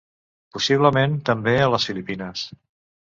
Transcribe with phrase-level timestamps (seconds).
[0.55, 2.47] Possiblement, també, a les Filipines.